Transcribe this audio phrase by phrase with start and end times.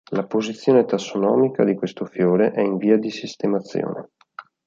[0.13, 4.13] La posizione tassonomica di questo fiore è in via di sistemazione.